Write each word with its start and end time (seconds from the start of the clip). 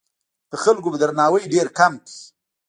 د 0.49 0.51
خلکو 0.63 0.89
درناوی 1.01 1.43
ډېر 1.53 1.67
کم 1.77 1.93
کړ. 2.05 2.11